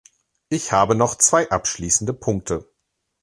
Ich 0.49 0.71
habe 0.71 0.95
noch 0.95 1.13
zwei 1.15 1.47
abschließende 1.51 2.15
Punkte. 2.15 2.67